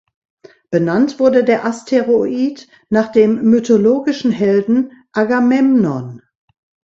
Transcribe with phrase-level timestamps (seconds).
[0.71, 6.23] Benannt wurde der Asteroid nach dem mythologischen Helden Agamemnon.